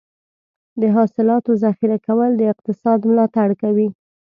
[0.81, 3.87] د حاصلاتو ذخیره کول د اقتصاد ملاتړ کوي.